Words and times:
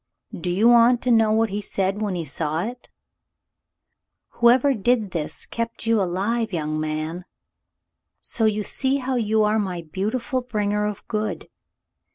"Do 0.33 0.49
you 0.49 0.67
want 0.67 0.99
to 1.03 1.11
know 1.11 1.31
what 1.31 1.51
he 1.51 1.61
said 1.61 2.01
when 2.01 2.15
he 2.15 2.25
saw 2.25 2.63
it? 2.65 2.89
* 3.59 4.29
Whoever 4.39 4.73
did 4.73 5.11
this 5.11 5.45
kept 5.45 5.85
you 5.85 6.01
alive, 6.01 6.51
young 6.51 6.79
man.' 6.79 7.25
So 8.19 8.45
you 8.45 8.63
see 8.63 8.95
how 8.95 9.15
you 9.15 9.43
are 9.43 9.59
my 9.59 9.83
beautiful 9.83 10.41
bringer 10.41 10.87
of 10.87 11.07
good. 11.07 11.49